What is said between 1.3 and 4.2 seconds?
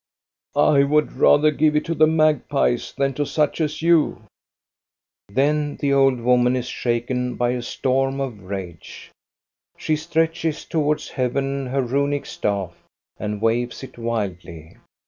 give it to the magpies than to such as you." * THE